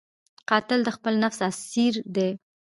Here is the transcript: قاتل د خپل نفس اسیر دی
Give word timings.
قاتل 0.49 0.79
د 0.85 0.89
خپل 0.97 1.13
نفس 1.23 1.39
اسیر 1.49 1.93
دی 2.15 2.29